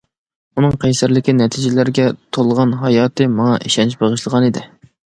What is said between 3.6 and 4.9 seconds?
ئىشەنچ بېغىشلىغانىدى.